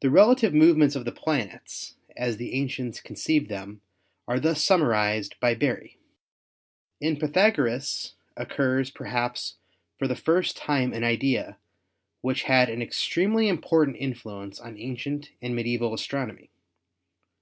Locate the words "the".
0.00-0.08, 1.04-1.12, 2.38-2.54, 10.08-10.16